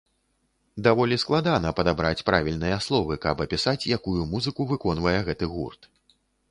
[0.87, 5.81] Даволі складана падабраць правільныя словы, каб апісаць, якую музыку выконвае гэты гурт.